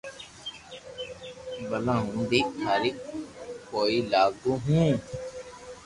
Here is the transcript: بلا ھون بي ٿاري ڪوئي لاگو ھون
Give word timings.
بلا 1.69 1.95
ھون 2.03 2.19
بي 2.29 2.39
ٿاري 2.61 2.91
ڪوئي 3.67 3.97
لاگو 4.11 4.53
ھون 4.63 4.89